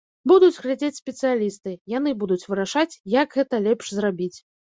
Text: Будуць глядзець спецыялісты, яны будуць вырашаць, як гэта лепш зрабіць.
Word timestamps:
Будуць 0.29 0.55
глядзець 0.63 0.95
спецыялісты, 1.01 1.73
яны 1.97 2.15
будуць 2.25 2.41
вырашаць, 2.53 2.95
як 3.19 3.31
гэта 3.39 3.55
лепш 3.69 3.85
зрабіць. 3.99 4.33